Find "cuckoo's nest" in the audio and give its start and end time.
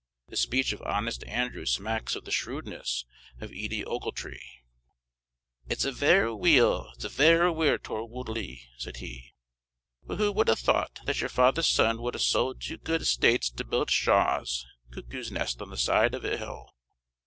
14.89-15.61